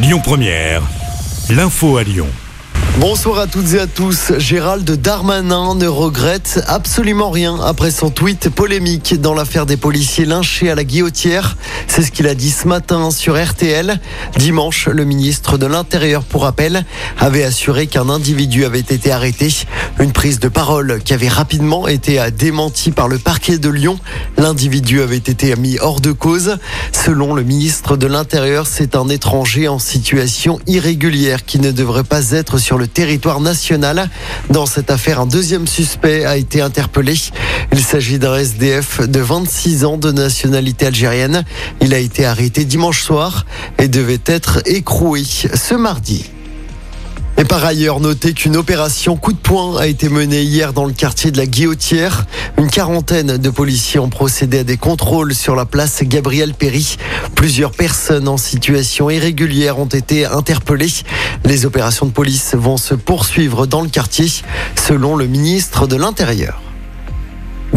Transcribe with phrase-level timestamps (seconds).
[0.00, 0.82] Lyon Première,
[1.50, 2.28] l'info à Lyon.
[3.00, 4.32] Bonsoir à toutes et à tous.
[4.38, 10.68] Gérald Darmanin ne regrette absolument rien après son tweet polémique dans l'affaire des policiers lynchés
[10.68, 11.56] à la guillotière.
[11.86, 14.00] C'est ce qu'il a dit ce matin sur RTL.
[14.36, 16.84] Dimanche, le ministre de l'Intérieur, pour rappel,
[17.18, 19.48] avait assuré qu'un individu avait été arrêté.
[20.00, 23.98] Une prise de parole qui avait rapidement été démentie par le parquet de Lyon.
[24.36, 26.58] L'individu avait été mis hors de cause.
[26.92, 32.30] Selon le ministre de l'Intérieur, c'est un étranger en situation irrégulière qui ne devrait pas
[32.30, 34.08] être sur le territoire national.
[34.50, 37.14] Dans cette affaire, un deuxième suspect a été interpellé.
[37.72, 41.44] Il s'agit d'un SDF de 26 ans de nationalité algérienne.
[41.80, 43.46] Il a été arrêté dimanche soir
[43.78, 46.30] et devait être écroué ce mardi.
[47.40, 50.92] Et par ailleurs, notez qu'une opération coup de poing a été menée hier dans le
[50.92, 52.26] quartier de la Guillotière.
[52.58, 56.96] Une quarantaine de policiers ont procédé à des contrôles sur la place Gabriel Péry.
[57.36, 60.92] Plusieurs personnes en situation irrégulière ont été interpellées.
[61.44, 64.26] Les opérations de police vont se poursuivre dans le quartier,
[64.74, 66.67] selon le ministre de l'Intérieur.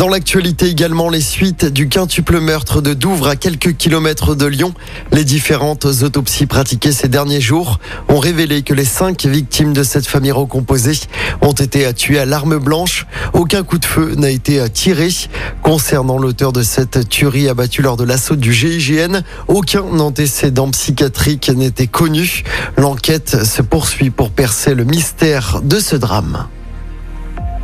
[0.00, 4.72] Dans l'actualité également, les suites du quintuple meurtre de Douvres à quelques kilomètres de Lyon.
[5.12, 10.06] Les différentes autopsies pratiquées ces derniers jours ont révélé que les cinq victimes de cette
[10.06, 10.98] famille recomposée
[11.42, 13.06] ont été tuées à l'arme blanche.
[13.34, 15.10] Aucun coup de feu n'a été tiré.
[15.62, 21.88] Concernant l'auteur de cette tuerie abattue lors de l'assaut du GIGN, aucun antécédent psychiatrique n'était
[21.88, 22.42] connu.
[22.78, 26.46] L'enquête se poursuit pour percer le mystère de ce drame.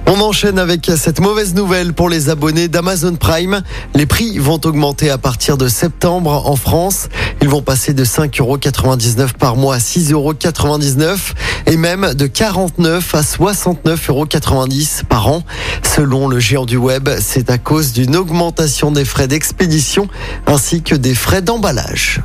[0.09, 3.62] On enchaîne avec cette mauvaise nouvelle pour les abonnés d'Amazon Prime.
[3.95, 7.09] Les prix vont augmenter à partir de septembre en France.
[7.43, 11.35] Ils vont passer de 5,99€ par mois à 6,99€
[11.67, 15.43] et même de 49 à 69,90€ par an.
[15.83, 20.09] Selon le géant du web, c'est à cause d'une augmentation des frais d'expédition
[20.47, 22.20] ainsi que des frais d'emballage.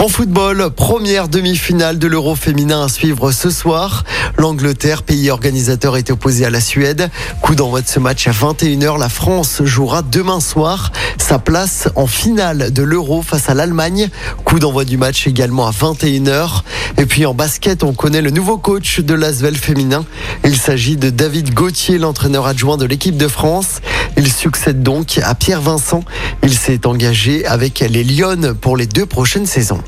[0.00, 4.04] En football, première demi-finale de l'Euro féminin à suivre ce soir.
[4.38, 7.10] L'Angleterre, pays organisateur, est opposé à la Suède.
[7.42, 8.98] Coup d'envoi de ce match à 21h.
[8.98, 14.08] La France jouera demain soir sa place en finale de l'Euro face à l'Allemagne.
[14.46, 16.62] Coup d'envoi du match également à 21h.
[16.96, 20.06] Et puis en basket, on connaît le nouveau coach de l'Asvel féminin.
[20.44, 23.82] Il s'agit de David Gauthier, l'entraîneur adjoint de l'équipe de France.
[24.20, 26.04] Il succède donc à Pierre Vincent.
[26.42, 29.82] Il s'est engagé avec les Lyonnes pour les deux prochaines saisons.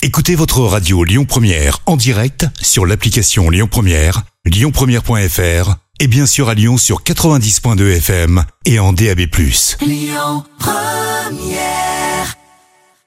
[0.00, 6.48] Écoutez votre radio Lyon Première en direct sur l'application Lyon Première, lyonpremière.fr et bien sûr
[6.48, 9.20] à Lyon sur 90.2 FM et en DAB+.
[9.82, 11.91] Lyon Première